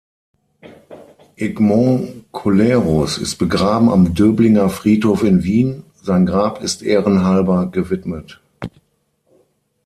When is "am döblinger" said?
3.89-4.69